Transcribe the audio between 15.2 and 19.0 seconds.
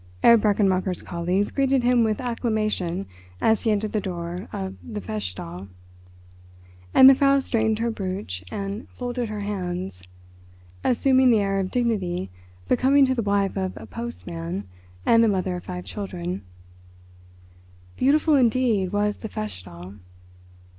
the mother of five children. Beautiful indeed